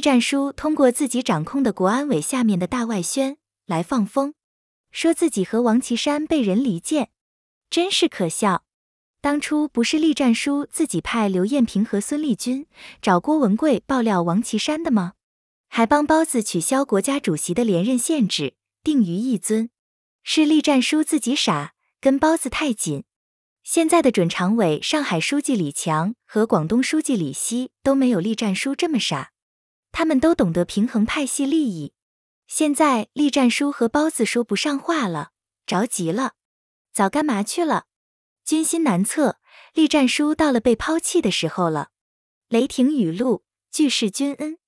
[0.00, 4.32] 栗战书通过自己掌控的国安委下面的大外宣来放风，
[4.90, 7.10] 说自己和王岐山被人离间，
[7.68, 8.64] 真是可笑。
[9.20, 12.66] 当初不是栗战书自己派刘艳平和孙立军
[13.02, 15.12] 找郭文贵爆料王岐山的吗？
[15.68, 19.68] 还帮包子取消国家主席的连任限制，定于一尊。
[20.22, 23.04] 是栗战书自己傻，跟包子太紧。
[23.62, 29.32] 现在的准常委上海书记李强和广东书记李希都没有栗战书这么傻，
[29.92, 31.92] 他们都懂得平衡派系利益。
[32.46, 35.30] 现在栗战书和包子说不上话了，
[35.66, 36.34] 着急了，
[36.92, 37.86] 早干嘛去了？
[38.44, 39.38] 军心难测，
[39.74, 41.90] 栗战书到了被抛弃的时候了。
[42.48, 44.58] 雷霆雨露，俱是君恩。